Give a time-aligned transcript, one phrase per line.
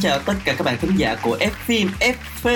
[0.00, 2.50] chào tất cả các bạn thính giả của F phim FV.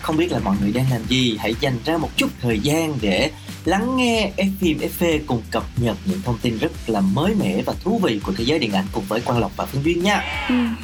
[0.00, 2.98] Không biết là mọi người đang làm gì, hãy dành ra một chút thời gian
[3.00, 3.30] để
[3.64, 7.74] lắng nghe phim FV cùng cập nhật những thông tin rất là mới mẻ và
[7.84, 10.22] thú vị của thế giới điện ảnh cùng với Quang Lộc và Phương Duyên nha.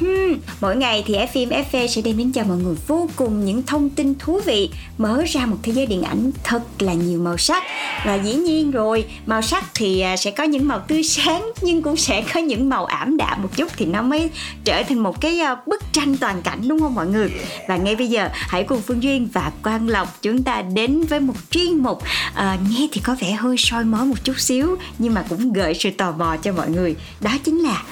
[0.01, 0.25] Ừ
[0.61, 3.89] mỗi ngày thì phim FV sẽ đem đến cho mọi người vô cùng những thông
[3.89, 7.63] tin thú vị Mở ra một thế giới điện ảnh thật là nhiều màu sắc
[8.05, 11.81] Và dĩ nhiên rồi, màu sắc thì à, sẽ có những màu tươi sáng Nhưng
[11.81, 14.29] cũng sẽ có những màu ảm đạm một chút Thì nó mới
[14.63, 17.31] trở thành một cái à, bức tranh toàn cảnh đúng không mọi người
[17.67, 21.19] Và ngay bây giờ hãy cùng Phương Duyên và Quang Lộc Chúng ta đến với
[21.19, 21.97] một chuyên mục
[22.33, 25.73] uh, Nghe thì có vẻ hơi soi mói một chút xíu Nhưng mà cũng gợi
[25.73, 26.95] sự tò mò cho mọi người.
[27.21, 27.83] Đó chính là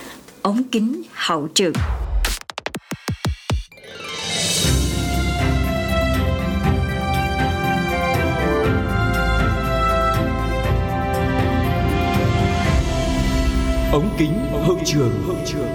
[0.42, 1.73] ống kính hậu trường.
[13.92, 15.68] Ống kính hậu trường hậu trường.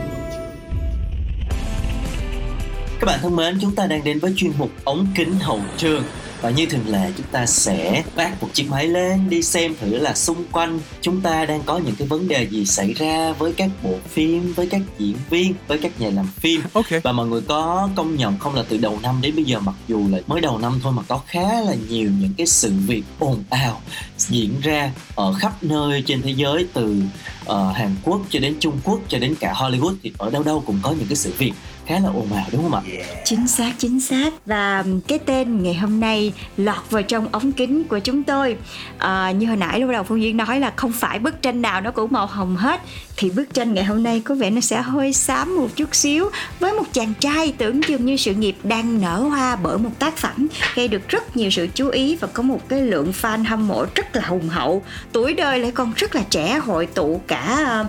[3.01, 6.03] Các bạn thân mến, chúng ta đang đến với chuyên mục ống kính hậu trường
[6.41, 9.99] và như thường lệ chúng ta sẽ vác một chiếc máy lên đi xem thử
[9.99, 13.53] là xung quanh chúng ta đang có những cái vấn đề gì xảy ra với
[13.53, 16.87] các bộ phim, với các diễn viên, với các nhà làm phim Ok.
[17.03, 19.75] và mọi người có công nhận không là từ đầu năm đến bây giờ mặc
[19.89, 23.03] dù là mới đầu năm thôi mà có khá là nhiều những cái sự việc
[23.19, 23.81] ồn ào
[24.19, 26.97] diễn ra ở khắp nơi trên thế giới từ
[27.45, 30.63] ờ, Hàn Quốc cho đến Trung Quốc cho đến cả Hollywood thì ở đâu đâu
[30.67, 31.53] cũng có những cái sự việc
[31.89, 32.83] khá là ồn ào đúng không ạ?
[33.25, 34.33] Chính xác, chính xác.
[34.47, 38.57] Và cái tên ngày hôm nay lọt vào trong ống kính của chúng tôi.
[38.99, 41.81] À, Như hồi nãy lúc đầu Phương Duyên nói là không phải bức tranh nào
[41.81, 42.81] nó cũng màu hồng hết.
[43.17, 46.31] Thì bức tranh ngày hôm nay có vẻ nó sẽ hơi xám một chút xíu
[46.61, 50.17] Với một chàng trai tưởng chừng như sự nghiệp đang nở hoa bởi một tác
[50.17, 53.69] phẩm Gây được rất nhiều sự chú ý và có một cái lượng fan hâm
[53.69, 54.83] mộ rất là hùng hậu.
[55.13, 57.87] Tuổi đời lại còn rất là trẻ hội tụ cả ờ,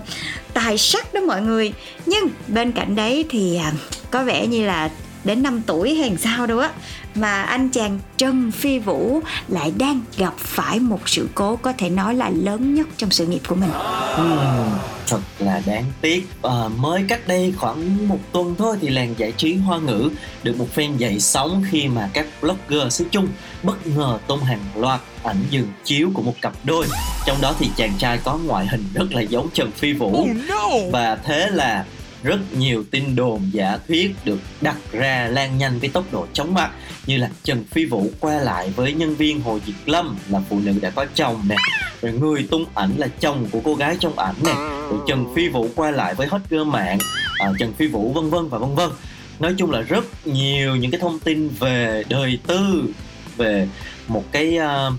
[0.64, 1.72] tài sắc đó mọi người.
[2.06, 3.72] Nhưng bên cạnh đấy thì à,
[4.10, 4.90] có vẻ như là
[5.24, 6.70] đến 5 tuổi hay sao đâu á
[7.14, 11.90] mà anh chàng Trần Phi Vũ lại đang gặp phải một sự cố có thể
[11.90, 13.70] nói là lớn nhất trong sự nghiệp của mình.
[14.16, 14.68] Ừm,
[15.06, 19.32] thật là đáng tiếc à, mới cách đây khoảng một tuần thôi thì làng giải
[19.32, 20.10] trí hoa ngữ
[20.42, 23.28] được một phen dậy sóng khi mà các blogger xứ chung
[23.62, 26.86] bất ngờ tung hàng loạt ảnh dừng chiếu của một cặp đôi
[27.26, 30.28] trong đó thì chàng trai có ngoại hình rất là giống Trần Phi Vũ Oh
[30.48, 30.68] no!
[30.92, 31.84] và thế là
[32.22, 36.54] rất nhiều tin đồn giả thuyết được đặt ra lan nhanh với tốc độ chóng
[36.54, 36.70] mặt
[37.06, 40.60] như là Trần Phi Vũ qua lại với nhân viên Hồ Diệt Lâm là phụ
[40.60, 41.56] nữ đã có chồng nè
[42.02, 45.48] rồi người tung ảnh là chồng của cô gái trong ảnh nè rồi Trần Phi
[45.48, 46.98] Vũ qua lại với hot girl mạng
[47.38, 48.90] à, Trần Phi Vũ vân vân và vân vân.
[49.38, 52.84] Nói chung là rất nhiều những cái thông tin về đời tư
[53.36, 53.68] về
[54.08, 54.94] một cái uh,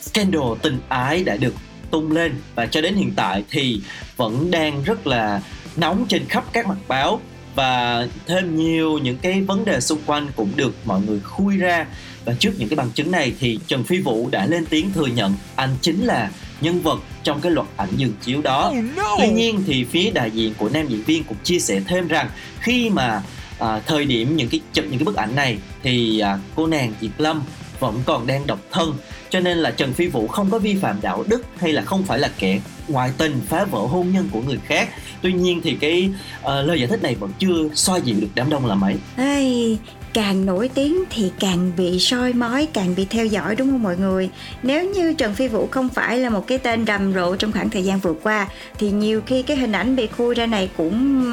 [0.00, 1.54] scandal tình ái đã được
[1.90, 2.34] tung lên.
[2.54, 3.80] Và cho đến hiện tại thì
[4.16, 5.40] vẫn đang rất là
[5.80, 7.20] nóng trên khắp các mặt báo
[7.54, 11.86] và thêm nhiều những cái vấn đề xung quanh cũng được mọi người khui ra
[12.24, 15.06] và trước những cái bằng chứng này thì Trần Phi Vũ đã lên tiếng thừa
[15.06, 16.30] nhận anh chính là
[16.60, 19.16] nhân vật trong cái loạt ảnh dừng chiếu đó Oh no!
[19.18, 22.30] Tuy nhiên thì phía đại diện của nam diễn viên cũng chia sẻ thêm rằng
[22.60, 23.22] khi mà
[23.58, 26.92] à, thời điểm những cái chụp những cái bức ảnh này thì à, cô nàng
[27.00, 27.42] Diệp Lâm
[27.80, 28.94] vẫn còn đang độc thân
[29.30, 32.02] cho nên là Trần Phi Vũ không có vi phạm đạo đức hay là không
[32.02, 34.88] phải là kẻ ngoại tình phá vỡ hôn nhân của người khác.
[35.22, 38.50] Tuy nhiên thì cái uh, lời giải thích này vẫn chưa xoa dịu được đám
[38.50, 38.94] đông là mấy.
[39.16, 39.78] hey,
[40.12, 43.96] càng nổi tiếng thì càng bị soi mói, càng bị theo dõi đúng không mọi
[43.96, 44.30] người?
[44.62, 47.70] Nếu như Trần Phi Vũ không phải là một cái tên rầm rộ trong khoảng
[47.70, 48.48] thời gian vừa qua
[48.78, 51.24] thì nhiều khi cái hình ảnh bị khui ra này cũng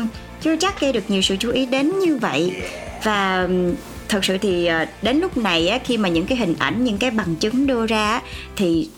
[0.42, 2.62] chưa chắc gây được nhiều sự chú ý đến như vậy.
[3.04, 3.48] Và
[4.10, 6.98] thật sự thì ờ, đến lúc này á, khi mà những cái hình ảnh, những
[6.98, 8.22] cái bằng chứng đưa ra
[8.56, 8.90] thì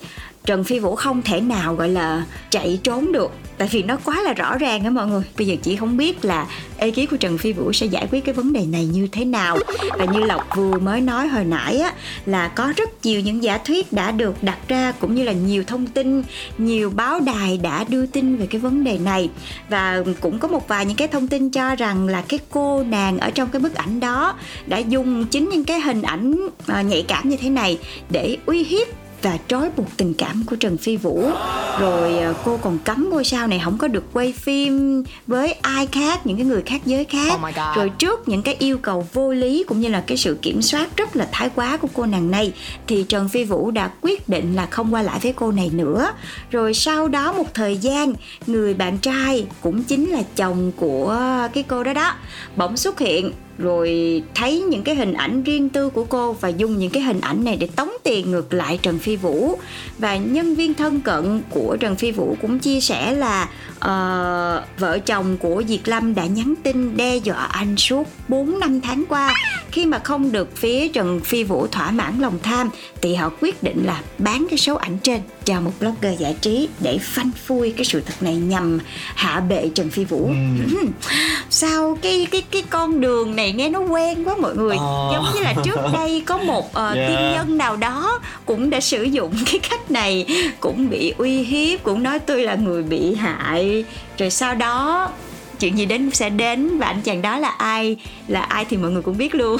[0.48, 3.30] Trần Phi Vũ không thể nào, gọi là, chạy trốn được.
[3.58, 5.22] Tại vì nó quá là rõ ràng á mọi người.
[5.38, 6.46] Bây giờ chị không biết là
[6.76, 9.58] ekip của Trần Phi Vũ sẽ giải quyết cái vấn đề này như thế nào.
[9.98, 11.92] Và như Lộc vừa mới nói hồi nãy á,
[12.26, 15.64] là có rất nhiều những giả thuyết đã được đặt ra, cũng như là nhiều
[15.66, 16.22] thông tin,
[16.58, 19.30] nhiều báo đài đã đưa tin về cái vấn đề này.
[19.68, 23.18] Và cũng có một vài những cái thông tin cho rằng là cái cô nàng
[23.18, 24.34] ở trong cái bức ảnh đó
[24.66, 27.78] đã dùng chính những cái hình ảnh ờ, nhạy cảm như thế này
[28.10, 31.30] để uy hiếp và trói buộc tình cảm của Trần Phi Vũ.
[31.80, 35.86] Rồi à, cô còn cấm ngôi sao này không có được quay phim với ai
[35.86, 37.32] khác những cái người khác giới khác.
[37.34, 40.62] Oh rồi trước những cái yêu cầu vô lý cũng như là cái sự kiểm
[40.62, 42.52] soát rất là thái quá của cô nàng này
[42.86, 46.12] thì Trần Phi Vũ đã quyết định là không qua lại với cô này nữa.
[46.50, 48.12] Rồi sau đó một thời gian
[48.46, 51.18] người bạn trai cũng chính là chồng của
[51.54, 52.14] cái cô đó đó
[52.56, 56.78] bỗng xuất hiện rồi thấy những cái hình ảnh riêng tư của cô và dùng
[56.78, 59.58] những cái hình ảnh này để tống tiền ngược lại Trần Phi Vũ.
[59.98, 64.98] Và nhân viên thân cận của Trần Phi Vũ cũng chia sẻ là uh, vợ
[64.98, 69.34] chồng của Diệt Lâm đã nhắn tin đe dọa anh suốt 4 năm tháng qua.
[69.70, 72.70] Khi mà không được phía Trần Phi Vũ thỏa mãn lòng tham
[73.00, 76.68] thì họ quyết định là bán cái số ảnh trên cho một blogger giải trí
[76.80, 78.78] để phanh phui cái sự thật này nhằm
[79.14, 80.30] hạ bệ Trần Phi Vũ.
[81.50, 84.76] Sao cái cái cái con đường này nghe nó quen quá mọi người.
[84.76, 85.10] Ờ.
[85.12, 87.08] giống như là trước đây có một ờ, Yeah.
[87.08, 90.26] tiên nhân nào đó cũng đã sử dụng cái cách này
[90.60, 93.84] cũng bị uy hiếp cũng nói tôi là người bị hại.
[94.18, 95.10] Rồi sau đó
[95.60, 97.96] chuyện gì đến sẽ đến và anh chàng đó là ai?
[98.28, 99.58] Là ai thì mọi người cũng biết luôn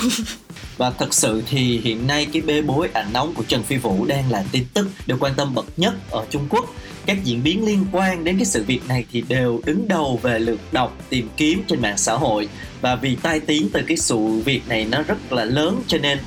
[0.78, 4.04] và thật sự thì hiện nay cái bê bối ảnh nóng của Trần Phi Vũ
[4.04, 6.75] đang là tin tức được quan tâm bậc nhất ở Trung Quốc.
[7.06, 10.38] Các diễn biến liên quan đến cái sự việc này thì đều đứng đầu về
[10.38, 12.48] lượt đọc tìm kiếm trên mạng xã hội
[12.80, 16.19] và vì tai tiếng từ cái sự việc này nó rất là lớn cho nên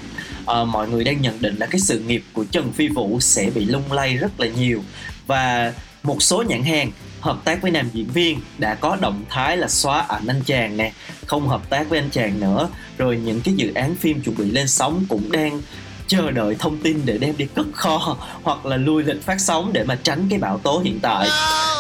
[0.42, 3.50] uh, mọi người đang nhận định là cái sự nghiệp của Trần Phi Vũ sẽ
[3.56, 4.84] bị lung lay rất là nhiều
[5.28, 5.74] và
[6.04, 9.68] một số nhãn hàng hợp tác với nam diễn viên đã có động thái là
[9.68, 10.92] xóa ảnh anh chàng nè
[11.26, 12.70] không hợp tác với anh chàng nữa.
[12.98, 15.62] Rồi những cái dự án phim chuẩn bị lên sóng cũng đang
[16.08, 19.74] chờ đợi thông tin để đem đi cất kho hoặc là lùi lịch phát sóng
[19.74, 21.28] để mà tránh cái bão tố hiện tại.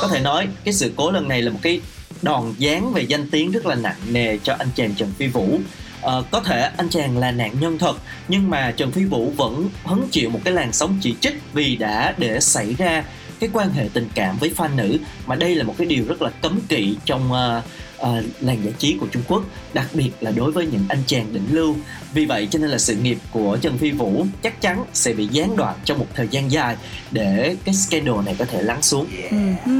[0.01, 1.81] Có thể nói cái sự cố lần này là một cái
[2.21, 5.59] đòn giáng về danh tiếng rất là nặng nề cho anh chàng Trần Phi Vũ.
[6.01, 7.97] Ờ, có thể anh chàng là nạn nhân thật
[8.27, 11.75] nhưng mà Trần Phi Vũ vẫn hứng chịu một cái làn sóng chỉ trích vì
[11.75, 13.03] đã để xảy ra
[13.41, 14.97] cái quan hệ tình cảm với fan nữ
[15.27, 17.63] mà đây là một cái điều rất là cấm kỵ trong uh,
[18.01, 19.43] uh, làng giải trí của Trung Quốc
[19.73, 21.75] đặc biệt là đối với những anh chàng đỉnh lưu
[22.13, 25.27] vì vậy cho nên là sự nghiệp của Trần Phi Vũ chắc chắn sẽ bị
[25.31, 26.75] gián đoạn trong một thời gian dài
[27.11, 29.65] để cái scandal này có thể lắng xuống yeah.
[29.65, 29.71] ừ.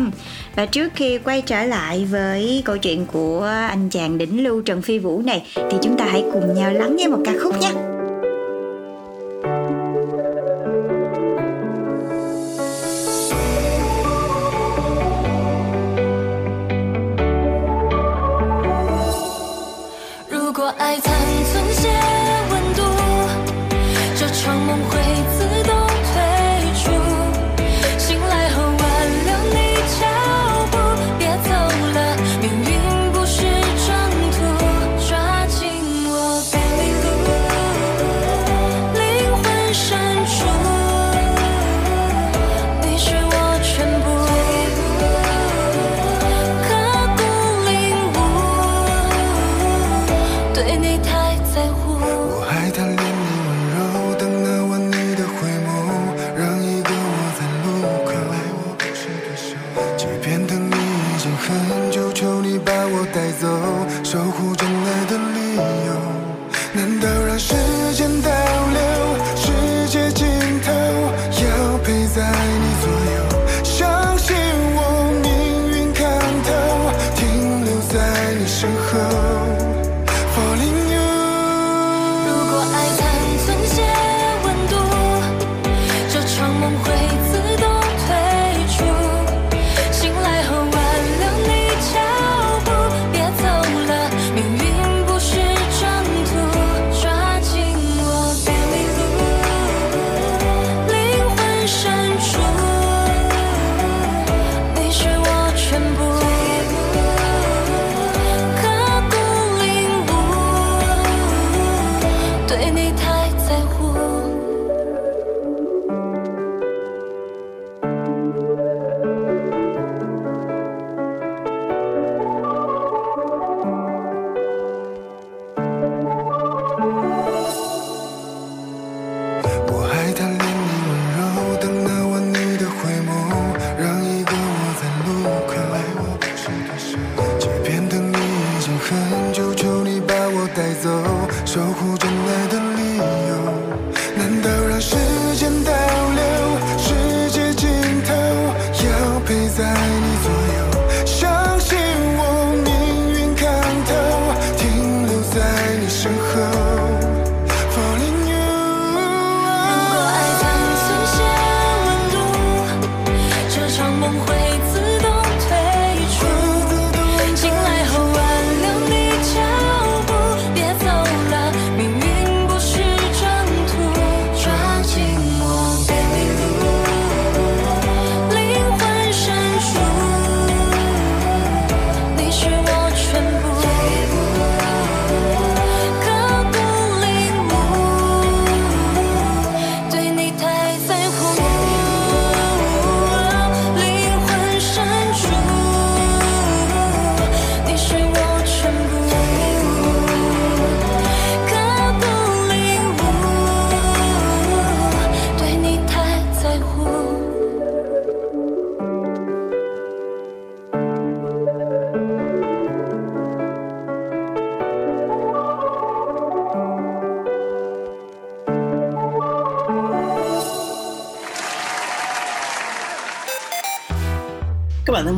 [0.56, 4.82] Và trước khi quay trở lại với câu chuyện của anh chàng đỉnh lưu Trần
[4.82, 7.91] Phi Vũ này thì chúng ta hãy cùng nhau lắng nghe một ca khúc nhé.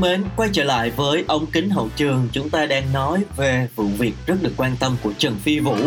[0.04, 3.84] Mến, quay trở lại với ống kính hậu trường, chúng ta đang nói về vụ
[3.84, 5.78] việc rất được quan tâm của Trần Phi Vũ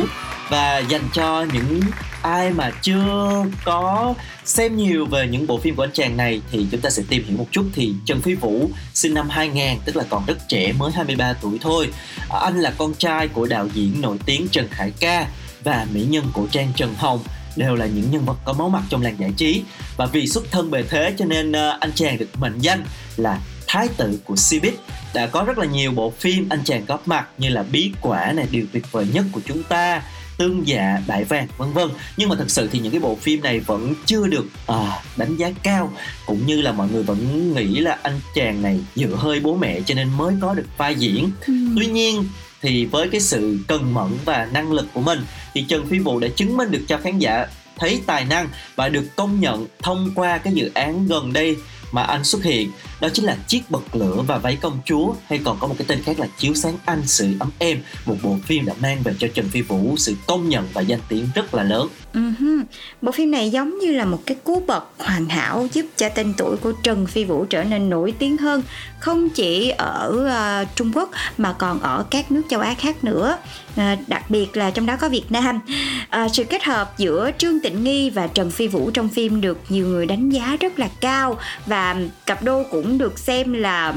[0.48, 1.80] và dành cho những
[2.22, 6.66] ai mà chưa có xem nhiều về những bộ phim của anh chàng này thì
[6.70, 7.64] chúng ta sẽ tìm hiểu một chút.
[7.74, 11.58] Thì Trần Phi Vũ sinh năm 2000 tức là còn rất trẻ mới 23 tuổi
[11.60, 11.88] thôi.
[12.30, 15.26] À, anh là con trai của đạo diễn nổi tiếng Trần Khải Ca
[15.64, 17.20] và mỹ nhân cổ trang Trần Hồng
[17.56, 19.62] đều là những nhân vật có máu mặt trong làng giải trí.
[19.96, 22.84] Và vì xuất thân bề thế cho nên à, anh chàng được mệnh danh
[23.16, 24.72] là thái tử của Cbiz
[25.14, 28.32] đã có rất là nhiều bộ phim anh chàng góp mặt như là bí quả
[28.32, 30.02] này điều tuyệt vời nhất của chúng ta
[30.38, 31.88] tương dạ đại vàng vân vân.
[32.16, 35.36] Nhưng mà thực sự thì những cái bộ phim này vẫn chưa được à, đánh
[35.36, 35.92] giá cao
[36.26, 39.80] cũng như là mọi người vẫn nghĩ là anh chàng này dựa hơi bố mẹ
[39.86, 41.30] cho nên mới có được vai diễn.
[41.46, 41.54] Ừ.
[41.76, 42.24] tuy nhiên
[42.62, 45.20] thì với cái sự cần mẫn và năng lực của mình
[45.54, 47.46] thì Trần Phi Vũ đã chứng minh được cho khán giả
[47.78, 51.56] thấy tài năng và được công nhận thông qua cái dự án gần đây
[51.92, 55.40] mà anh xuất hiện đó chính là chiếc bật lửa và váy công chúa hay
[55.44, 58.36] còn có một cái tên khác là chiếu sáng anh sự ấm em một bộ
[58.44, 61.54] phim đã mang về cho Trần Phi Vũ sự công nhận và danh tiếng rất
[61.54, 61.88] là lớn.
[62.14, 62.62] Uh-huh.
[63.02, 66.34] bộ phim này giống như là một cái cú bật hoàn hảo giúp cho tên
[66.36, 68.62] tuổi của Trần Phi Vũ trở nên nổi tiếng hơn
[68.98, 70.28] không chỉ ở
[70.62, 73.38] uh, Trung Quốc mà còn ở các nước châu Á khác nữa.
[73.76, 75.60] À, đặc biệt là trong đó có Việt Nam.
[76.08, 79.58] À, sự kết hợp giữa Trương Tịnh Nghi và Trần Phi Vũ trong phim được
[79.68, 83.94] nhiều người đánh giá rất là cao và cặp đôi cũng được xem là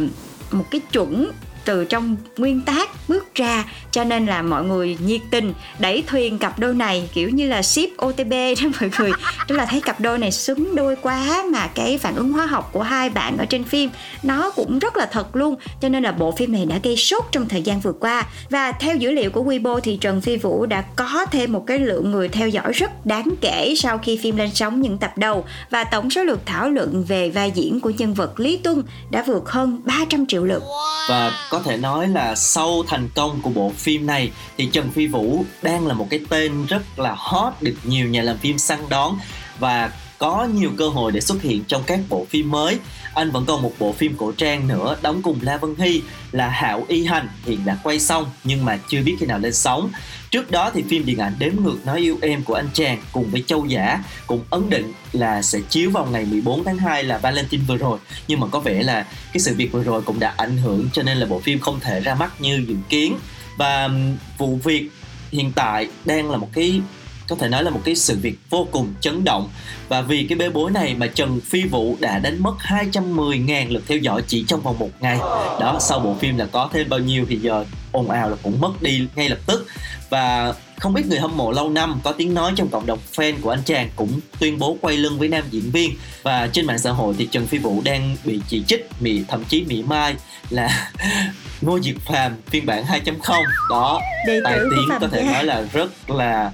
[0.52, 1.32] một cái chuẩn
[1.70, 6.38] từ trong nguyên tác bước ra, cho nên là mọi người nhiệt tình đẩy thuyền
[6.38, 9.12] cặp đôi này, kiểu như là ship OTB đó mọi người.
[9.48, 12.70] Tức là thấy cặp đôi này xứng đôi quá mà cái phản ứng hóa học
[12.74, 13.90] của hai bạn ở trên phim,
[14.24, 15.56] nó cũng rất là thật luôn.
[15.82, 18.26] Cho nên là bộ phim này đã gây sốt trong thời gian vừa qua.
[18.50, 21.80] Và theo dữ liệu của Weibo thì Trần Phi Vũ đã có thêm một cái
[21.80, 25.46] lượng người theo dõi rất đáng kể sau khi phim lên sóng những tập đầu.
[25.70, 29.24] Và tổng số lượt thảo luận về vai diễn của nhân vật Lý Tuân đã
[29.28, 30.64] vượt hơn 300 triệu lượt.
[31.10, 35.08] Và có thể nói là sau thành công của bộ phim này, thì Trần Phi
[35.08, 38.80] Vũ đang là một cái tên rất là hot được nhiều nhà làm phim săn
[38.90, 39.18] đón
[39.60, 42.80] và có nhiều cơ hội để xuất hiện trong các bộ phim mới.
[43.14, 46.02] Anh vẫn còn một bộ phim cổ trang nữa, đóng cùng La Vân Hy
[46.32, 49.54] là Hảo Y Hành, hiện đã quay xong nhưng mà chưa biết khi nào lên
[49.54, 49.90] sóng.
[50.32, 53.32] Trước đó thì phim điện ảnh đếm ngược nói yêu em của anh chàng cùng
[53.32, 57.18] với Châu Giả cũng ấn định là sẽ chiếu vào ngày 14 tháng 2 là
[57.18, 58.00] Valentine vừa rồi.
[58.28, 61.04] Nhưng mà có vẻ là cái sự việc vừa rồi cũng đã ảnh hưởng cho
[61.04, 63.16] nên là bộ phim không thể ra mắt như dự kiến.
[63.58, 63.90] Và
[64.38, 64.90] vụ việc
[65.32, 66.82] hiện tại đang là một cái
[67.30, 69.50] có thể nói là một cái sự việc vô cùng chấn động.
[69.88, 73.84] Và vì cái bê bối này mà Trần Phi Vũ đã đánh mất 210.000 lượt
[73.88, 75.18] theo dõi chỉ trong vòng một ngày.
[75.60, 78.62] Đó sau bộ phim là có thêm bao nhiêu thì giờ ồn ào là cũng
[78.62, 79.68] mất đi ngay lập tức.
[80.10, 83.34] Và không ít người hâm mộ lâu năm có tiếng nói trong cộng đồng fan
[83.42, 85.92] của anh chàng cũng tuyên bố quay lưng với nam diễn viên.
[86.24, 89.44] Và trên mạng xã hội thì Trần Phi Vũ đang bị chỉ trích, bị thậm
[89.46, 90.16] chí mỉa mai
[90.50, 90.92] là
[91.62, 96.10] Ngô Diệt Phàm phiên bản 2.0 đó Đệ tài tiếng có thể nói là rất
[96.10, 96.52] là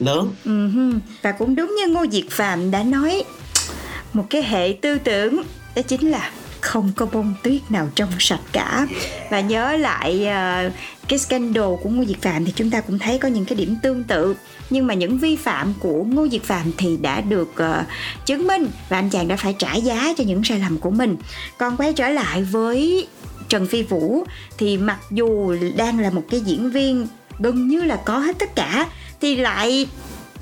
[0.00, 0.34] lớn.
[0.44, 0.98] Uh-huh.
[1.22, 3.24] và cũng đúng như Ngô Diệt Phàm đã nói
[4.12, 5.42] một cái hệ tư tưởng
[5.76, 8.86] đó chính là không có bông tuyết nào trong sạch cả.
[9.30, 10.72] Và nhớ lại uh,
[11.08, 13.76] cái scandal của Ngô Diệt Phạm thì chúng ta cũng thấy có những cái điểm
[13.82, 14.36] tương tự.
[14.70, 17.86] Nhưng mà những vi phạm của Ngô Diệt Phạm thì đã được uh,
[18.26, 21.16] chứng minh và anh chàng đã phải trả giá cho những sai lầm của mình.
[21.58, 23.08] Còn quay trở lại với
[23.48, 24.24] Trần Phi Vũ
[24.58, 27.06] thì mặc dù đang là một cái diễn viên
[27.38, 28.86] gần như là có hết tất cả
[29.24, 29.86] thì lại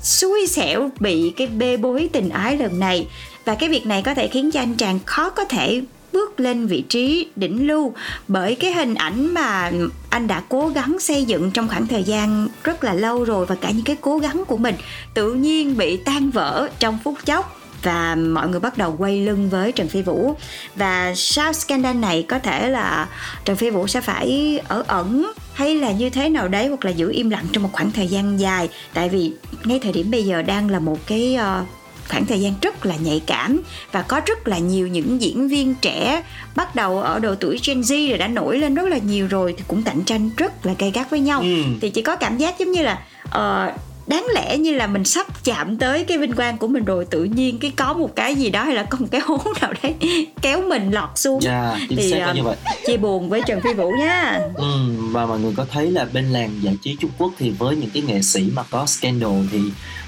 [0.01, 3.07] xui xẻo bị cái bê bối tình ái lần này.
[3.45, 5.81] Và cái việc này có thể khiến cho anh chàng khó có thể
[6.13, 7.93] bước lên vị trí đỉnh lưu
[8.27, 9.71] bởi cái hình ảnh mà
[10.09, 13.55] anh đã cố gắng xây dựng trong khoảng thời gian rất là lâu rồi và
[13.55, 14.75] cả những cái cố gắng của mình
[15.13, 19.49] tự nhiên bị tan vỡ trong phút chốc và mọi người bắt đầu quay lưng
[19.49, 20.35] với Trần Phi Vũ.
[20.75, 23.07] Và sau scandal này có thể là
[23.45, 26.91] Trần Phi Vũ sẽ phải ở ẩn hay là như thế nào đấy hoặc là
[26.91, 29.31] giữ im lặng trong một khoảng thời gian dài tại vì
[29.63, 31.67] ngay thời điểm bây giờ đang là một cái uh,
[32.09, 35.75] khoảng thời gian rất là nhạy cảm và có rất là nhiều những diễn viên
[35.75, 36.23] trẻ
[36.55, 39.55] bắt đầu ở độ tuổi Gen Z rồi đã nổi lên rất là nhiều rồi
[39.57, 41.63] thì cũng cạnh tranh rất là gay gắt với nhau ừ.
[41.81, 43.73] thì chỉ có cảm giác giống như là uh,
[44.07, 47.23] đáng lẽ như là mình sắp chạm tới cái vinh quang của mình rồi tự
[47.23, 49.95] nhiên cái có một cái gì đó hay là có một cái hố nào đấy
[50.41, 51.39] kéo mình lọt xuống.
[51.43, 52.55] Yeah, dạ, thì uh, như vậy.
[52.87, 54.39] chia buồn với Trần Phi Vũ nha.
[54.55, 57.75] Ừ, và mọi người có thấy là bên làng giải trí Trung Quốc thì với
[57.75, 59.59] những cái nghệ sĩ mà có scandal thì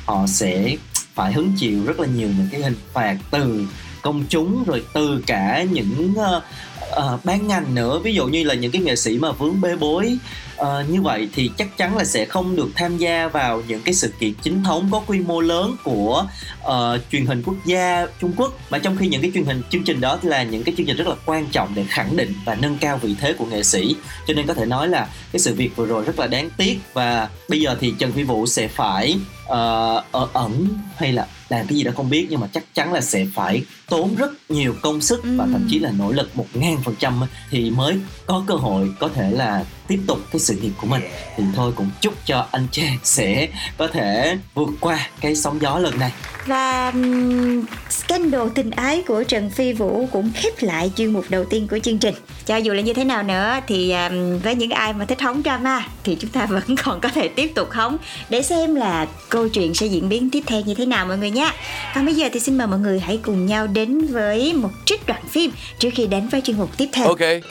[0.05, 0.75] họ sẽ
[1.13, 3.65] phải hứng chịu rất là nhiều những cái hình phạt từ
[4.01, 6.43] công chúng rồi từ cả những uh,
[6.91, 7.99] uh, ban ngành nữa.
[8.03, 10.17] Ví dụ như là những cái nghệ sĩ mà vướng bê bối
[10.57, 13.93] Ờ, như vậy thì chắc chắn là sẽ không được tham gia vào những cái
[13.93, 16.27] sự kiện chính thống có quy mô lớn của
[16.63, 18.53] ờ, truyền hình quốc gia Trung Quốc.
[18.69, 20.97] Mà trong khi những cái truyền hình chương trình đó là những cái chương trình
[20.97, 23.95] rất là quan trọng để khẳng định và nâng cao vị thế của nghệ sĩ.
[24.27, 26.79] Cho nên có thể nói là cái sự việc vừa rồi rất là đáng tiếc
[26.93, 31.67] và bây giờ thì Trần Phi Vũ sẽ phải ờ, ở ẩn hay là làm
[31.67, 34.75] cái gì đó không biết nhưng mà chắc chắn là sẽ phải tốn rất nhiều
[34.81, 38.43] công sức và thậm chí là nỗ lực một ngàn phần trăm thì mới có
[38.47, 41.01] cơ hội có thể là tiếp tục cái sự nghiệp của mình
[41.37, 45.79] thì thôi cũng chúc cho anh Trang sẽ có thể vượt qua cái sóng gió
[45.79, 46.11] lần này
[46.45, 51.45] Và um, scandal tình ái của Trần Phi Vũ cũng khép lại chuyên mục đầu
[51.45, 52.15] tiên của chương trình.
[52.45, 55.41] Cho dù là như thế nào nữa thì um, với những ai mà thích hóng
[55.43, 57.97] drama thì chúng ta vẫn còn có thể tiếp tục hóng
[58.29, 61.31] để xem là câu chuyện sẽ diễn biến tiếp theo như thế nào mọi người
[61.31, 61.51] nhé.
[61.95, 65.05] Còn bây giờ thì xin mời mọi người hãy cùng nhau đến với một trích
[65.07, 67.07] đoạn phim trước khi đến với chuyên mục tiếp theo.
[67.07, 67.41] Okay.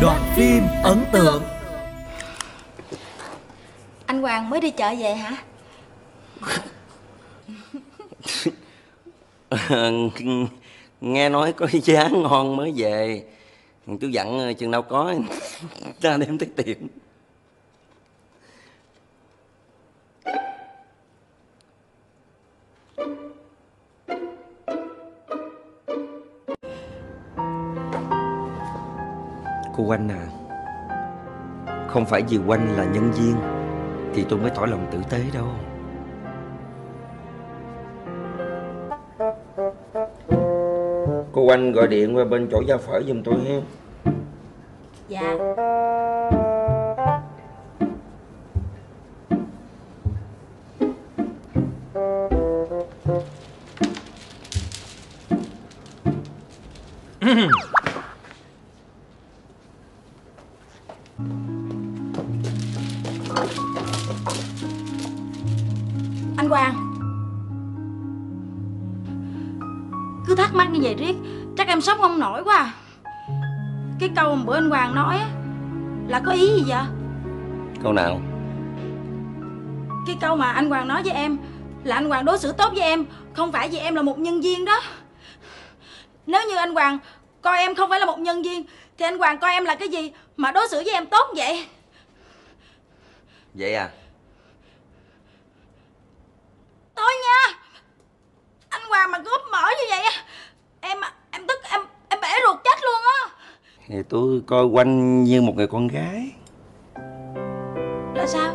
[0.00, 1.42] Đoạn phim ấn tượng.
[4.06, 5.36] Anh Hoàng mới đi chợ về hả?
[11.00, 13.24] nghe nói có giá ngon mới về.
[14.00, 15.14] Tôi dặn chừng nào có
[16.00, 16.78] ra đem tới tiệm
[29.76, 30.26] cô Oanh à.
[31.88, 33.36] Không phải vì Oanh là nhân viên
[34.14, 35.46] thì tôi mới tỏ lòng tử tế đâu.
[41.32, 43.60] Cô Oanh gọi điện qua bên chỗ gia phở giùm tôi ha.
[45.08, 45.36] Dạ
[74.40, 75.30] Mà bữa anh Hoàng nói á
[76.08, 76.82] Là có ý gì vậy?
[77.82, 78.20] Câu nào?
[80.06, 81.38] Cái câu mà anh Hoàng nói với em
[81.84, 84.40] Là anh Hoàng đối xử tốt với em Không phải vì em là một nhân
[84.40, 84.80] viên đó.
[86.26, 86.98] Nếu như anh Hoàng
[87.42, 88.64] Coi em không phải là một nhân viên
[88.98, 91.68] Thì anh Hoàng coi em là cái gì Mà đối xử với em tốt vậy?
[93.54, 93.90] Vậy à?
[96.96, 97.58] Thôi nha
[98.68, 100.12] Anh Hoàng mà góp mở như vậy á
[100.80, 100.98] Em
[101.30, 102.89] em tức em em bể ruột chết luôn
[103.92, 106.32] Thì tôi coi Oanh như một người con gái.
[108.14, 108.54] Là sao?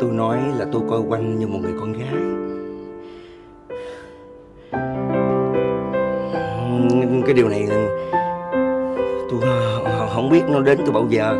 [0.00, 2.14] Tôi nói là tôi coi Oanh như một người con gái.
[7.26, 7.68] Cái điều này
[9.30, 9.40] Tôi
[9.84, 11.36] ờ, không biết nó đến từ bao giờ.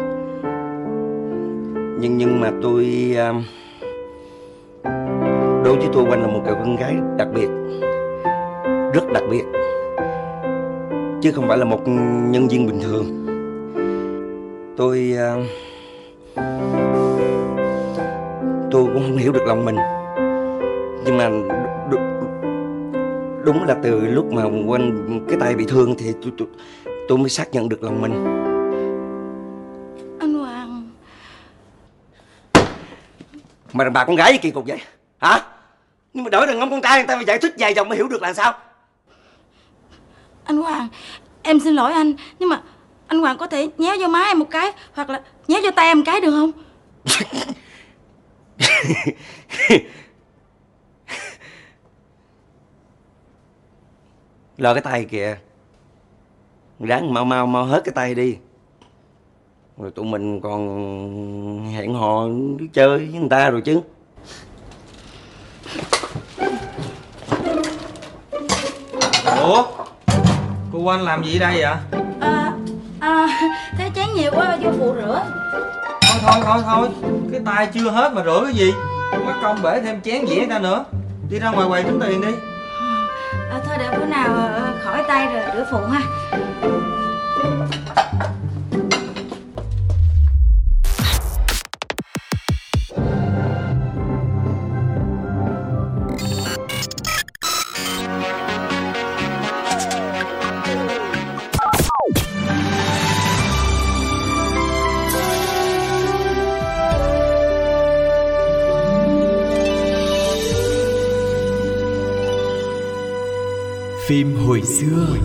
[2.01, 3.33] Nhưng nhưng mà tôi à,
[5.65, 7.49] Đối với tôi Oanh là một cậu con gái đặc biệt
[8.97, 9.45] Rất đặc biệt.
[11.23, 11.89] Chứ không phải là một
[12.31, 13.27] nhân viên bình thường.
[14.77, 15.35] Tôi à,
[18.71, 19.77] tôi cũng không hiểu được lòng mình.
[21.05, 21.31] Nhưng mà
[23.45, 26.49] đúng là từ lúc mà quanh cái tay bị thương thì tôi tôi,
[27.09, 28.13] tôi mới xác nhận được lòng mình.
[30.21, 30.91] Anh Hoàng.
[33.73, 34.81] Mà đàn bà con gái gì kỳ cục vậy?
[35.19, 35.41] Hả?
[36.15, 37.99] Nhưng mà đỡ đàn ông con trai người ta phải giải thích vài dòng mới
[37.99, 38.55] hiểu được là sao
[40.47, 40.89] anh Hoàng,
[41.43, 42.63] Em xin lỗi anh, Nhưng mà
[43.07, 45.87] anh Hoàng có thể nhéo vô má em một cái, Hoặc là nhéo vô tay
[45.87, 46.53] em một cái được không?
[54.57, 55.39] Lo cái tay kìa.
[56.81, 58.37] Ráng mau mau mau hết cái tay đi.
[59.79, 62.29] Rồi tụi mình còn hẹn hò
[62.59, 63.81] đi chơi với người ta rồi chứ.
[69.43, 69.65] Ủa?
[70.77, 71.75] Cô Oanh làm gì ở đây vậy?
[72.21, 72.53] À,
[73.01, 73.29] à
[73.79, 75.23] thấy chén nhiều quá vô phụ rửa.
[76.03, 76.89] Thôi thôi thôi thôi.
[77.33, 78.73] Cái tay chưa hết mà rửa cái gì?
[79.13, 80.85] Mất công bể thêm chén dĩa ra nữa.
[81.31, 82.33] Đi ra ngoài quầy tính tiền đi.
[83.51, 86.01] À, Thôi để bữa nào ờ, khỏi tay rồi rửa phụ ha
[114.07, 115.17] phim hồi xưa.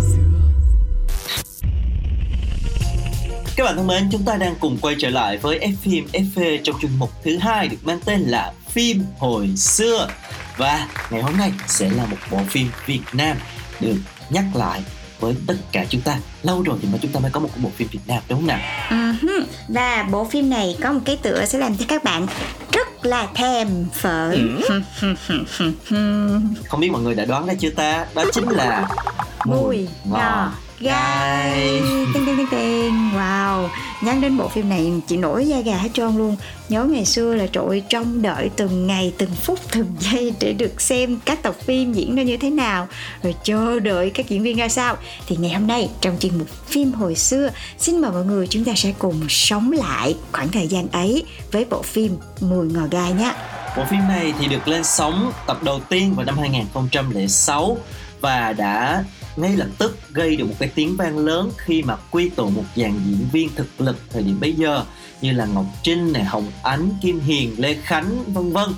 [3.56, 6.60] Các bạn thân mến, chúng ta đang cùng quay trở lại với F phim FV
[6.64, 10.10] trong chuyên mục thứ hai được mang tên là phim hồi xưa.
[10.58, 13.38] Và ngày hôm nay sẽ là một bộ phim Việt Nam
[13.80, 13.98] được
[14.30, 14.84] nhắc lại
[15.22, 17.70] với tất cả chúng ta lâu rồi thì mà chúng ta mới có một bộ
[17.76, 18.60] phim Việt Nam đúng không nào?
[18.90, 19.44] Uh-huh.
[19.68, 22.28] Và bộ phim này có một cái tựa sẽ làm cho các bạn
[22.72, 24.32] rất là thèm phở.
[26.68, 28.06] Không biết mọi người đã đoán ra chưa ta?
[28.16, 28.88] Đó chính là
[29.46, 31.82] Mùi ngò gai.
[32.14, 33.10] Tinh tinh tinh tinh.
[33.16, 33.68] Wow.
[34.02, 36.36] Nhắc đến bộ phim này, chị nổi da gà hết trơn luôn.
[36.70, 40.82] Nhớ ngày xưa là trội trông đợi từng ngày, Từng phút, từng giây để được
[40.82, 42.88] xem các tập phim diễn ra như thế nào,
[43.24, 44.98] Rồi chờ đợi các diễn viên ra sao.
[45.28, 48.64] Thì ngày hôm nay, trong chuyên mục phim hồi xưa, Xin mời mọi người chúng
[48.64, 53.14] ta sẽ cùng sống lại khoảng thời gian ấy Với bộ phim Mùi ngò gai
[53.14, 53.34] nhé.
[53.78, 57.78] Bộ phim này thì được lên sóng tập đầu tiên vào năm 2006
[58.22, 59.04] và đã
[59.36, 62.64] ngay lập tức gây được một cái tiếng vang lớn khi mà quy tụ một
[62.76, 64.84] dàn diễn viên thực lực thời điểm bấy giờ
[65.22, 68.70] như là Ngọc Trinh, này, Hồng Ánh, Kim Hiền, Lê Khánh vân vân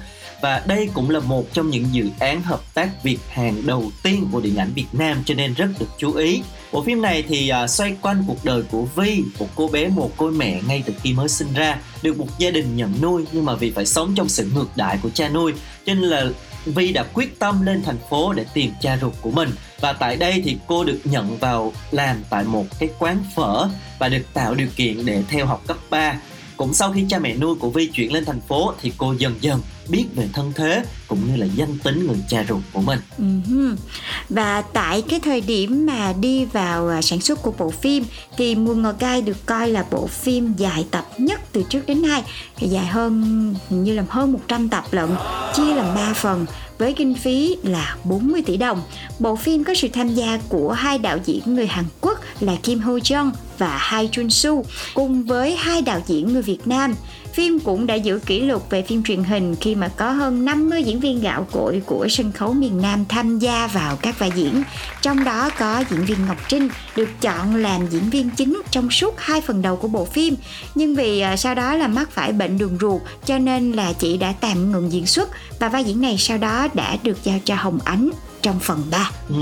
[0.44, 4.28] và đây cũng là một trong những dự án hợp tác Việt Hàn đầu tiên
[4.32, 6.42] của điện ảnh Việt Nam cho nên rất được chú ý.
[6.72, 10.10] Bộ phim này thì uh, xoay quanh cuộc đời của Vi, một cô bé mồ
[10.18, 13.46] côi mẹ ngay từ khi mới sinh ra, được một gia đình nhận nuôi nhưng
[13.46, 15.54] mà vì phải sống trong sự ngược đại của cha nuôi,
[15.86, 16.26] cho nên là
[16.66, 20.16] Vi đã quyết tâm lên thành phố để tìm cha ruột của mình và tại
[20.16, 24.56] đây thì cô được nhận vào làm tại một cái quán phở và được tạo
[24.56, 26.16] điều kiện để theo học cấp 3
[26.64, 29.36] cũng sau khi cha mẹ nuôi của Vi chuyển lên thành phố thì cô dần
[29.42, 33.00] dần biết về thân thế cũng như là danh tính người cha ruột của mình.
[33.20, 33.76] Uh-huh.
[34.30, 38.06] Và tại cái thời điểm mà đi vào à, sản xuất của bộ phim
[38.38, 42.02] thì Mùa Ngò Gai được coi là bộ phim dài tập nhất từ trước đến
[42.02, 42.24] nay,
[42.60, 45.10] dài hơn như là hơn 100 tập lận,
[45.56, 46.46] chia làm 3 phần
[46.78, 48.82] với kinh phí là 40 tỷ đồng.
[49.20, 52.80] Bộ phim có sự tham gia của hai đạo diễn người Hàn Quốc là Kim
[52.80, 56.96] Ho Jung và Hai Chun Su cùng với hai đạo diễn người Việt Nam.
[57.34, 60.84] Phim cũng đã giữ kỷ lục về phim truyền hình khi mà có hơn 50
[60.84, 64.64] diễn viên gạo cội của sân khấu miền Nam tham gia vào các vai diễn.
[65.02, 69.20] Trong đó có diễn viên Ngọc Trinh được chọn làm diễn viên chính trong suốt
[69.20, 70.36] hai phần đầu của bộ phim.
[70.76, 74.18] Nhưng vì à, sau đó là mắc phải bệnh đường ruột, cho nên là chị
[74.18, 77.56] đã tạm ngừng diễn xuất và vai diễn này sau đó đã được giao cho
[77.56, 78.10] Hồng Ánh
[78.44, 79.12] trong phần 3.
[79.30, 79.36] Ừ.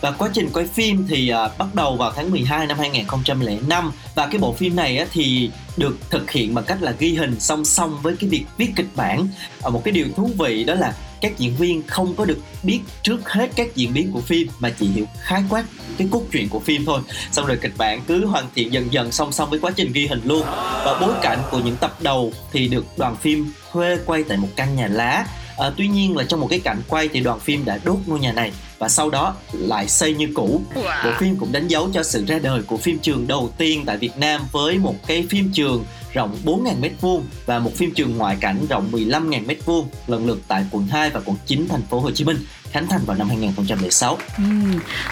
[0.00, 4.26] Và quá trình quay phim thì uh, bắt đầu vào tháng 12 năm 2005 và
[4.26, 7.64] cái bộ phim này á, thì được thực hiện bằng cách là ghi hình song
[7.64, 9.28] song với cái việc viết kịch bản.
[9.62, 12.80] À, một cái điều thú vị đó là các diễn viên không có được biết
[13.02, 15.64] trước hết các diễn biến của phim mà chỉ hiểu khái quát
[15.98, 17.00] cái cốt truyện của phim thôi
[17.32, 20.06] xong rồi kịch bản cứ hoàn thiện dần dần song song với quá trình ghi
[20.06, 20.42] hình luôn
[20.84, 24.48] và bối cảnh của những tập đầu thì được đoàn phim thuê quay tại một
[24.56, 25.26] căn nhà lá
[25.60, 28.20] à, tuy nhiên là trong một cái cảnh quay thì đoàn phim đã đốt ngôi
[28.20, 32.02] nhà này và sau đó lại xây như cũ bộ phim cũng đánh dấu cho
[32.02, 35.50] sự ra đời của phim trường đầu tiên tại Việt Nam với một cái phim
[35.52, 40.40] trường rộng 4.000 m2 và một phim trường ngoại cảnh rộng 15.000 m2 lần lượt
[40.48, 42.36] tại quận 2 và quận 9 thành phố Hồ Chí Minh
[42.70, 44.18] khánh thành vào năm 2006.
[44.36, 44.42] Ừ,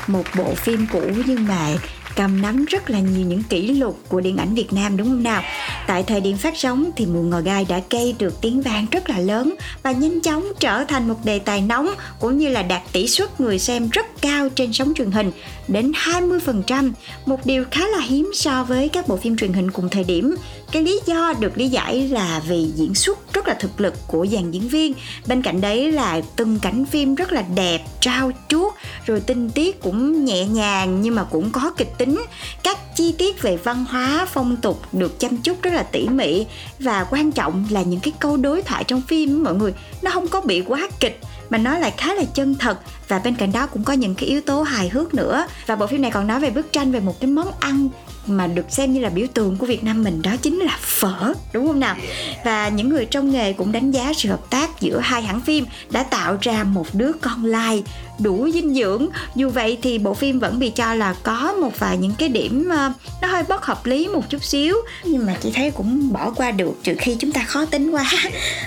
[0.06, 1.74] một bộ phim cũ nhưng mà
[2.16, 5.22] cầm nắm rất là nhiều những kỷ lục của điện ảnh Việt Nam đúng không
[5.22, 5.42] nào?
[5.88, 9.10] Tại thời điểm phát sóng thì Mùa Ngò Gai đã gây được tiếng vang rất
[9.10, 12.82] là lớn và nhanh chóng trở thành một đề tài nóng cũng như là đạt
[12.92, 15.32] tỷ suất người xem rất cao trên sóng truyền hình
[15.68, 16.92] đến 20%,
[17.26, 20.34] một điều khá là hiếm so với các bộ phim truyền hình cùng thời điểm.
[20.72, 24.26] Cái lý do được lý giải là vì diễn xuất rất là thực lực của
[24.26, 24.94] dàn diễn viên,
[25.26, 28.72] bên cạnh đấy là từng cảnh phim rất là đẹp, trao chuốt,
[29.06, 32.24] rồi tinh tiết cũng nhẹ nhàng nhưng mà cũng có kịch tính.
[32.62, 36.46] Các chi tiết về văn hóa, phong tục được chăm chút rất là tỉ mỉ.
[36.78, 40.28] Và quan trọng là những cái câu đối thoại trong phim mọi người nó không
[40.28, 42.78] có bị quá kịch mà nó lại khá là chân thật.
[43.08, 45.46] Và bên cạnh đó cũng có những cái yếu tố hài hước nữa.
[45.66, 47.88] Và bộ phim này còn nói về bức tranh về một cái món ăn
[48.26, 51.32] mà được xem như là biểu tượng của Việt Nam mình, đó chính là phở,
[51.52, 51.96] đúng không nào?
[52.44, 55.66] Và những người trong nghề cũng đánh giá sự hợp tác giữa hai hãng phim
[55.90, 57.82] đã tạo ra một đứa con lai
[58.18, 59.08] đủ dinh dưỡng.
[59.34, 62.68] Dù vậy thì bộ phim vẫn bị cho là có một vài những cái điểm
[62.68, 64.76] ờ, nó hơi bất hợp lý một chút xíu.
[65.04, 68.04] Nhưng mà chị thấy cũng bỏ qua được trừ khi chúng ta khó tính quá.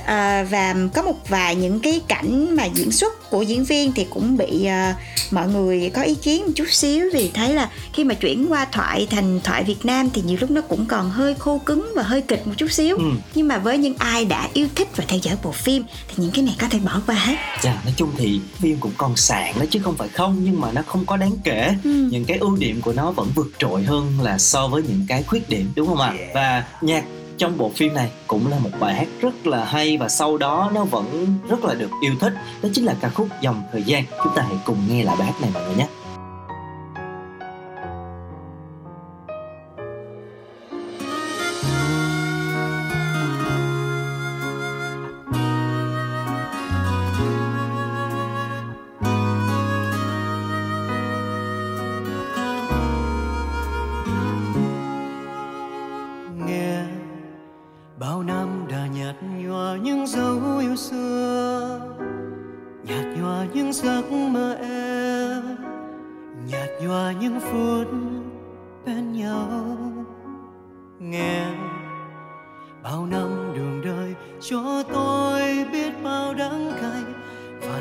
[0.05, 4.05] À, và có một vài những cái cảnh mà diễn xuất của diễn viên thì
[4.09, 8.03] cũng bị uh, mọi người có ý kiến một chút xíu vì thấy là khi
[8.03, 11.35] mà chuyển qua thoại thành thoại Việt Nam thì nhiều lúc nó cũng còn hơi
[11.35, 13.03] khô cứng và hơi kịch một chút xíu ừ.
[13.35, 16.31] nhưng mà với những ai đã yêu thích và theo dõi bộ phim thì những
[16.31, 17.35] cái này có thể bỏ qua hết.
[17.61, 20.71] Dạ, nói chung thì phim cũng còn sạn đó chứ không phải không nhưng mà
[20.71, 21.75] nó không có đáng kể.
[21.83, 21.89] Ừ.
[22.11, 25.23] Những cái ưu điểm của nó vẫn vượt trội hơn là so với những cái
[25.23, 26.13] khuyết điểm đúng không ạ?
[26.17, 26.31] À?
[26.33, 27.03] Và nhạc
[27.41, 30.71] trong bộ phim này cũng là một bài hát rất là hay và sau đó
[30.73, 32.33] nó vẫn rất là được yêu thích.
[32.63, 34.03] Đó chính là ca khúc dòng thời gian.
[34.23, 35.87] Chúng ta hãy cùng nghe lại bài hát này mọi người nhé.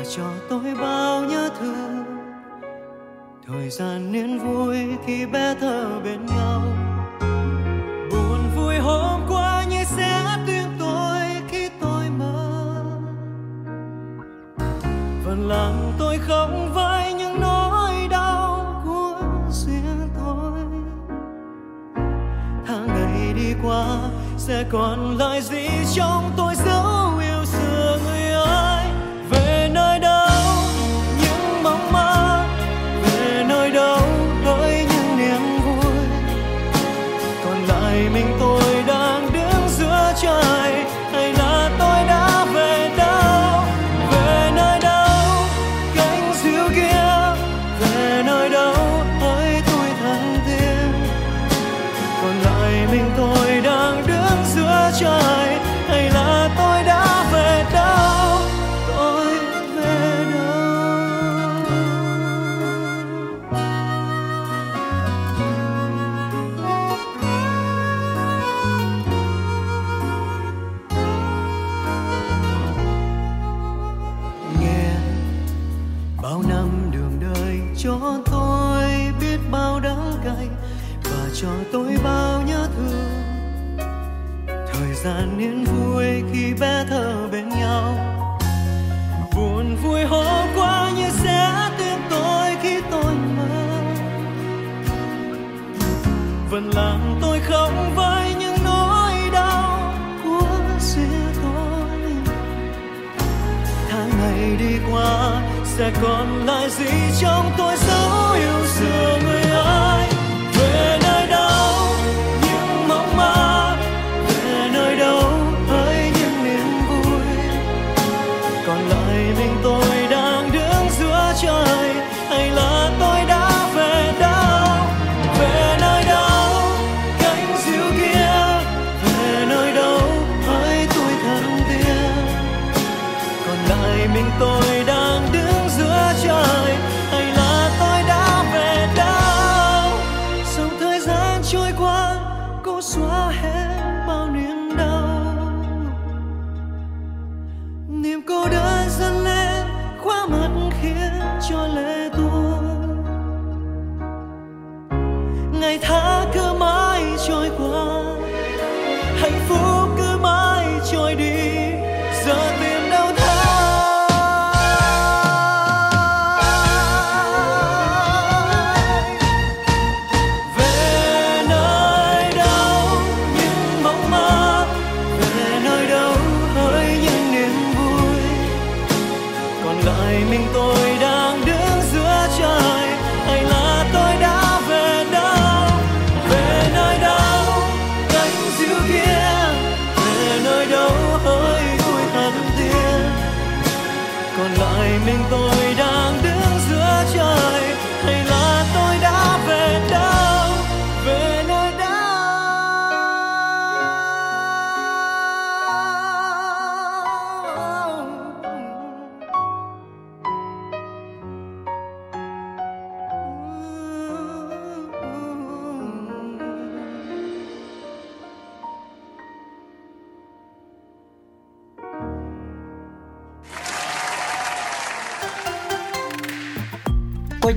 [0.09, 2.05] Cho tôi bao nhớ thương
[3.47, 6.61] thời gian nên vui khi bé thơ bên nhau.
[8.11, 12.83] Buồn vui hôm qua như sẽ tuyên tôi khi tôi mơ.
[15.25, 20.59] Vẫn làm tôi không với những nỗi đau của riêng tôi.
[22.67, 23.85] Tháng ngày đi qua,
[24.37, 26.50] sẽ còn lại gì trong tôi?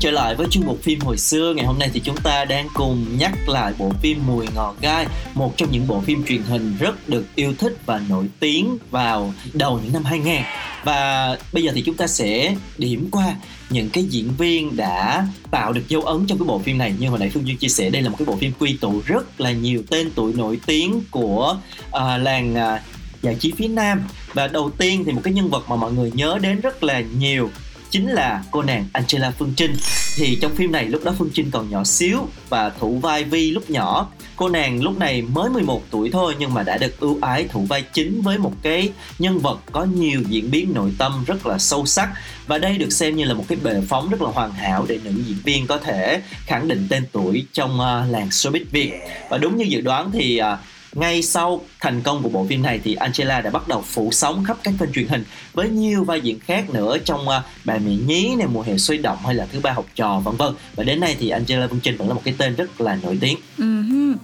[0.04, 1.52] Trở lại với chuyên mục phim hồi xưa.
[1.56, 5.06] Ngày hôm nay thì chúng ta đang cùng nhắc lại bộ phim Mùi Ngọt Gai
[5.34, 9.34] Một trong những bộ phim truyền hình rất được yêu thích và nổi tiếng vào
[9.52, 10.42] đầu những năm 2000
[10.84, 13.34] Và bây giờ thì chúng ta sẽ điểm qua
[13.70, 16.94] những cái diễn viên đã tạo được dấu ấn trong cái bộ phim này.
[16.98, 19.02] Như hồi nãy Phương Duyên chia sẻ đây là một cái bộ phim quy tụ
[19.06, 21.56] rất là nhiều tên tuổi nổi tiếng của
[21.88, 22.80] uh, làng uh,
[23.22, 24.02] giải trí phía Nam.
[24.34, 27.02] Và đầu tiên thì một cái nhân vật mà mọi người nhớ đến rất là
[27.18, 27.50] nhiều
[27.94, 29.76] chính là cô nàng Angela Phương Trinh.
[30.16, 33.50] Thì trong phim này lúc đó Phương Trinh còn nhỏ xíu và thủ vai Vi
[33.50, 34.09] lúc nhỏ.
[34.37, 37.61] Cô nàng lúc này mới 11 tuổi thôi nhưng mà đã được ưu ái thủ
[37.61, 41.59] vai chính với một cái nhân vật có nhiều diễn biến nội tâm rất là
[41.59, 42.09] sâu sắc.
[42.46, 44.98] Và đây được xem như là một cái bệ phóng rất là hoàn hảo để
[45.04, 48.92] nữ diễn viên có thể khẳng định tên tuổi trong uh, làng showbiz Việt.
[49.30, 50.59] Và đúng như dự đoán thì uh,
[50.94, 54.44] ngay sau thành công của bộ phim này thì Angela đã bắt đầu phủ sóng
[54.44, 57.78] khắp các kênh truyền hình với nhiều vai diễn khác nữa trong à, uh, bà
[57.78, 60.54] mẹ nhí này mùa hè sôi động hay là thứ ba học trò vân vân.
[60.76, 63.18] Và đến nay thì Angela Vương Trinh vẫn là một cái tên rất là nổi
[63.20, 63.38] tiếng.
[63.59, 64.14] Uh-huh.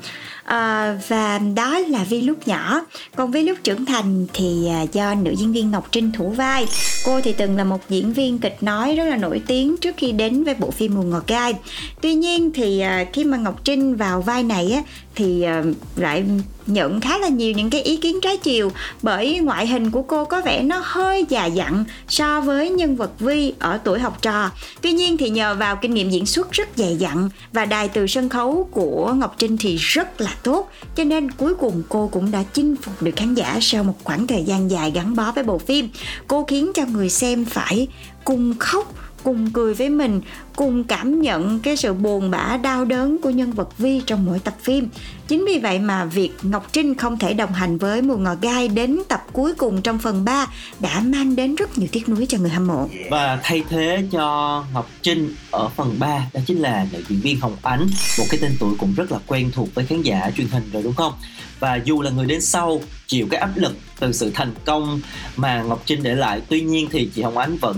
[0.44, 2.86] À, và đó là Vi lúc nhỏ.
[3.16, 6.66] Còn Vi lúc trưởng thành thì à, do nữ diễn viên Ngọc Trinh thủ vai.
[7.04, 10.12] Cô thì từng là một diễn viên kịch nói rất là nổi tiếng trước khi
[10.12, 11.54] đến với bộ phim Mùa Ngọt Gai.
[12.00, 14.82] Tuy nhiên thì à, khi mà Ngọc Trinh vào vai này á
[15.14, 16.24] thì uh, lại
[16.70, 20.24] nhận khá là nhiều những cái ý kiến trái chiều bởi ngoại hình của cô
[20.24, 24.50] có vẻ nó hơi già dặn so với nhân vật Vi ở tuổi học trò.
[24.80, 28.06] Tuy nhiên thì nhờ vào kinh nghiệm diễn xuất rất dày dặn và đài từ
[28.06, 32.30] sân khấu của Ngọc Trinh thì rất là tốt, cho nên cuối cùng cô cũng
[32.30, 35.44] đã chinh phục được khán giả sau một khoảng thời gian dài gắn bó với
[35.44, 35.88] bộ phim.
[36.28, 37.88] Cô khiến cho người xem phải
[38.24, 40.20] cùng khóc, cùng cười với mình,
[40.56, 44.38] cùng cảm nhận cái sự buồn bã, đau đớn của nhân vật Vi trong mỗi
[44.38, 44.88] tập phim.
[45.30, 48.68] Chính vì vậy mà việc Ngọc Trinh không thể đồng hành với Mùa Ngò Gai
[48.68, 50.46] đến tập cuối cùng trong phần 3
[50.80, 52.88] đã mang đến rất nhiều tiếc nuối cho người hâm mộ.
[53.10, 57.40] Và thay thế cho Ngọc Trinh ở phần 3 đó chính là nữ diễn viên
[57.40, 57.86] Hồng Ánh,
[58.18, 60.82] một cái tên tuổi cũng rất là quen thuộc với khán giả truyền hình rồi
[60.82, 61.12] đúng không?
[61.60, 65.00] Và dù là người đến sau chịu cái áp lực từ sự thành công
[65.36, 67.76] mà Ngọc Trinh để lại, tuy nhiên thì chị Hồng Ánh vẫn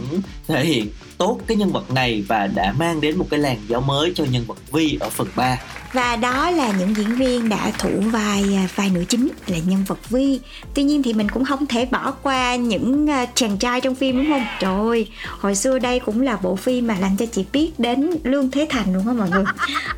[0.49, 0.87] thể hiện
[1.19, 4.25] tốt cái nhân vật này và đã mang đến một cái làn gió mới cho
[4.25, 5.59] nhân vật Vi ở phần 3
[5.93, 9.85] và đó là những diễn viên đã thủ vai à, vai nữ chính là nhân
[9.87, 10.41] vật Vi.
[10.75, 14.17] Tuy nhiên thì mình cũng không thể bỏ qua những à, chàng trai trong phim
[14.17, 14.45] đúng không?
[14.61, 18.11] Trời ơi hồi xưa đây cũng là bộ phim mà làm cho chị biết đến
[18.25, 19.45] lương thế thành đúng không mọi người.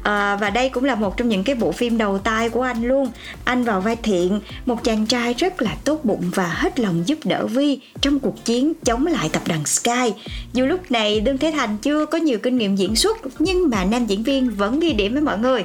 [0.03, 2.83] À, và đây cũng là một trong những cái bộ phim đầu tay của anh
[2.83, 3.09] luôn.
[3.45, 7.19] Anh vào vai thiện một chàng trai rất là tốt bụng và hết lòng giúp
[7.25, 10.13] đỡ Vi trong cuộc chiến chống lại tập đoàn Sky.
[10.53, 13.85] Dù lúc này lương thế thành chưa có nhiều kinh nghiệm diễn xuất nhưng mà
[13.85, 15.65] nam diễn viên vẫn ghi điểm với mọi người.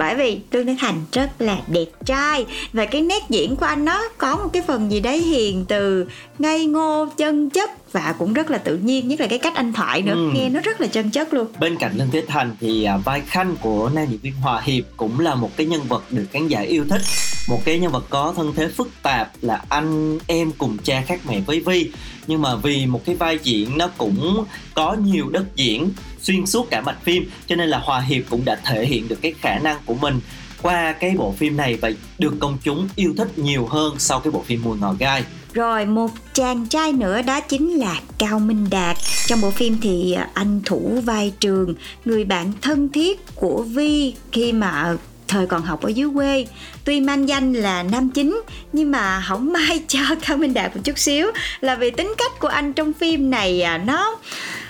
[0.00, 2.46] bởi vì Lương Thế Thành rất là đẹp trai.
[2.72, 6.06] Và cái nét diễn của anh nó có một cái phần gì đấy hiền từ
[6.38, 9.72] ngây ngô chân chất và cũng rất là tự nhiên nhất là cái cách anh
[9.72, 10.14] thoại nữa.
[10.14, 10.30] Ừ.
[10.34, 11.46] nghe nó rất là chân chất luôn.
[11.58, 14.84] Bên cạnh lương thế thành thì à, vai khanh của nam diễn viên hòa hiệp
[14.96, 17.02] cũng là một cái nhân vật được khán giả yêu thích.
[17.48, 21.20] Một cái nhân vật có thân thế phức tạp là anh em cùng cha khác
[21.28, 21.90] mẹ với vi.
[22.26, 25.90] Nhưng mà vì một cái vai diễn nó cũng có nhiều đất diễn
[26.22, 29.18] xuyên suốt cả mạch phim cho nên là hòa hiệp cũng đã thể hiện được
[29.22, 30.20] cái khả năng của của mình.
[30.62, 34.30] Qua cái bộ phim này và được công chúng yêu thích nhiều hơn sau cái
[34.30, 35.24] bộ phim mùi ngò gai.
[35.52, 38.96] Rồi, một chàng trai nữa đó chính là Cao Minh Đạt.
[39.26, 41.74] Trong bộ phim thì à, anh thủ vai trường,
[42.04, 44.96] Người bạn thân thiết của Vi khi mà
[45.30, 46.46] thời còn học ở dưới quê.
[46.84, 48.40] Tuy mang danh là nam chính
[48.72, 51.26] nhưng mà không may cho cao minh đạt một chút xíu
[51.60, 54.18] là vì tính cách của anh trong phim này à, nó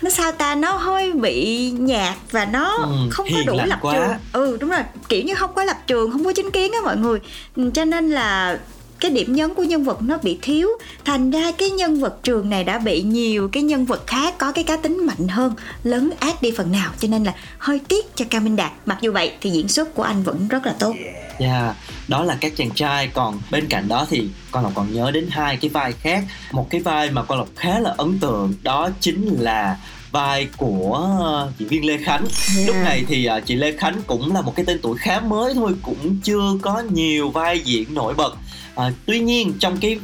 [0.02, 3.94] nó sao ta nó hơi bị nhạt và nó ừ, không có đủ lập quá.
[3.94, 4.08] trường.
[4.32, 6.96] Ừ đúng rồi kiểu như không có lập trường không có chính kiến á mọi
[6.96, 7.18] người.
[7.56, 8.58] Ừ, cho nên là
[9.00, 10.68] cái điểm nhấn của nhân vật nó bị thiếu.
[11.04, 14.52] Thành ra cái nhân vật trường này đã bị nhiều cái nhân vật khác có
[14.52, 16.92] cái cá tính mạnh hơn lấn át đi phần nào.
[16.98, 18.72] Cho nên là hơi tiếc cho Cao Minh Đạt.
[18.86, 20.94] Mặc dù vậy thì diễn xuất của anh vẫn rất là tốt.
[21.38, 21.76] Yeah,
[22.08, 23.08] đó là các chàng trai.
[23.14, 26.24] Còn bên cạnh đó thì con lộc còn nhớ đến hai cái vai khác.
[26.52, 29.76] Một cái vai mà con lộc khá là ấn tượng đó chính là
[30.12, 32.24] vai của diễn viên Lê Khánh
[32.56, 32.66] yeah.
[32.66, 35.54] lúc này thì uh, chị Lê Khánh cũng là một cái tên tuổi khá mới
[35.54, 38.34] thôi cũng chưa có nhiều vai diễn nổi bật
[38.74, 39.98] à, tuy nhiên trong cái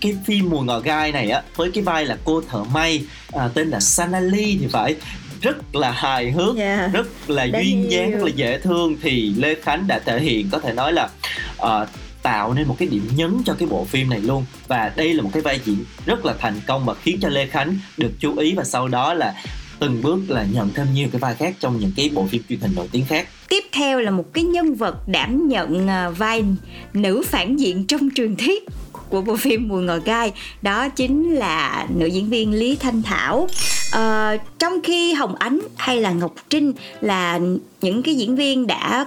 [0.00, 3.48] cái phim mùi ngò gai này á với cái vai là cô thợ may à,
[3.54, 4.96] tên là Sanali thì phải
[5.40, 6.92] rất là hài hước yeah.
[6.92, 10.48] Rất là Đáng duyên dáng rất là dễ thương thì Lê Khánh đã thể hiện
[10.52, 11.08] có thể nói là
[11.62, 11.88] uh,
[12.28, 14.44] tạo nên một cái điểm nhấn cho cái bộ phim này luôn.
[14.68, 17.46] Và đây là một cái vai diễn rất là thành công và khiến cho Lê
[17.46, 19.34] Khánh được chú ý và sau đó là
[19.78, 22.60] từng bước là nhận thêm nhiều cái vai khác trong những cái bộ phim truyền
[22.60, 23.28] hình nổi tiếng khác.
[23.48, 26.44] Tiếp theo là một cái nhân vật đảm nhận à, vai
[26.92, 28.64] nữ phản diện trong truyền thuyết
[29.08, 33.48] của bộ phim Mùi ngò gai đó chính là nữ diễn viên Lý Thanh Thảo.
[33.92, 37.40] À, trong khi Hồng Ánh hay là Ngọc Trinh là
[37.82, 39.06] những cái diễn viên đã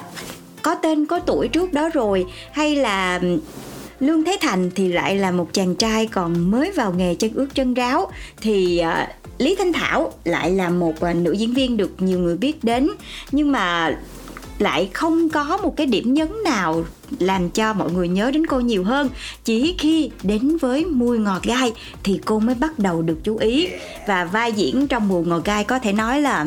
[0.61, 3.19] có tên có tuổi trước đó rồi hay là
[3.99, 7.47] Lương Thế Thành thì lại là một chàng trai còn mới vào nghề chân ướt
[7.53, 11.91] chân ráo thì uh, Lý Thanh Thảo lại là một uh, nữ diễn viên được
[11.99, 12.89] nhiều người biết đến.
[13.31, 13.97] Nhưng mà
[14.59, 16.83] lại không có một cái điểm nhấn nào
[17.19, 19.09] làm cho mọi người nhớ đến cô nhiều hơn.
[19.43, 23.67] Chỉ khi đến với mùi ngọt gai thì cô mới bắt đầu được chú ý.
[24.07, 26.45] Và vai diễn trong mùi ngọt gai có thể nói là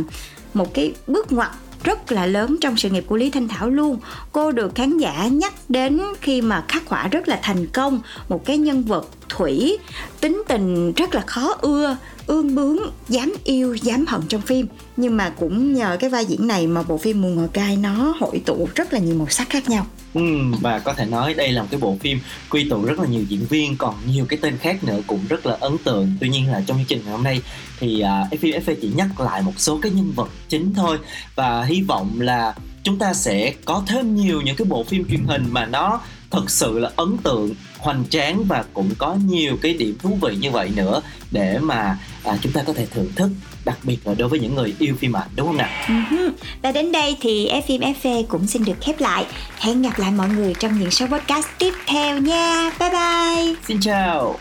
[0.55, 1.51] một cái bước ngoặt
[1.85, 3.99] rất là lớn trong sự nghiệp của Lý Thanh Thảo luôn.
[4.33, 8.45] Cô được khán giả nhắc đến khi mà khắc họa rất là thành công, một
[8.45, 9.79] cái nhân vật thủy,
[10.21, 11.97] tính tình rất là khó ưa
[12.27, 12.77] ương bướng
[13.09, 14.67] dám yêu dám hận trong phim.
[14.97, 18.15] Nhưng mà cũng nhờ cái vai diễn này mà bộ phim mùa ngò cai nó
[18.21, 19.87] hội tụ rất là nhiều màu sắc khác nhau.
[20.15, 20.23] Ừ,
[20.61, 22.19] và có thể nói đây là một cái bộ phim
[22.51, 25.47] quy tụ rất là nhiều diễn viên còn nhiều cái tên khác nữa cũng rất
[25.47, 26.13] là ấn tượng.
[26.21, 27.43] Tuy nhiên là trong chương trình ngày hôm nay
[27.79, 28.03] thì
[28.33, 30.99] uh, phim FV chỉ nhắc lại một số cái nhân vật chính thôi.
[31.35, 35.25] Và hy vọng là chúng ta sẽ có thêm nhiều những cái bộ phim truyền
[35.25, 36.01] hình mà nó
[36.35, 40.37] thật sự là ấn tượng hoành tráng và cũng có nhiều cái điểm thú vị
[40.41, 43.31] như vậy nữa để mà à, chúng ta có thể thưởng thức
[43.65, 45.69] đặc biệt là đối với những người yêu phim ảnh đúng không nào?
[45.87, 46.31] Uh-huh.
[46.63, 49.27] và đến đây thì phim FV cũng xin được khép lại.
[49.59, 52.71] Hẹn gặp lại mọi người trong những số podcast tiếp theo nha.
[52.81, 53.55] Bye bye.
[53.69, 54.39] Xin chào